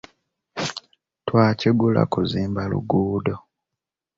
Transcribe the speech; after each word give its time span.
Twakigula 1.27 2.01
kuzimba 2.13 2.61
luguudo. 2.71 3.35